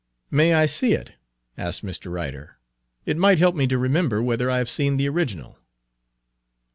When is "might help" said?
3.17-3.55